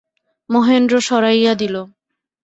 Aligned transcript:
মহেন্দ্র 0.49 0.95
সরাইয়া 1.01 1.53
দিল। 1.55 1.75